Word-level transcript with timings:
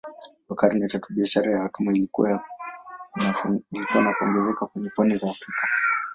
Kwa 0.47 0.55
karne 0.55 0.87
tatu 0.87 1.13
biashara 1.13 1.51
ya 1.51 1.61
watumwa 1.61 1.93
ilikua 1.93 2.43
na 4.01 4.13
kuongezeka 4.19 4.65
kwenye 4.65 4.89
pwani 4.95 5.15
za 5.15 5.29
Afrika. 5.29 5.67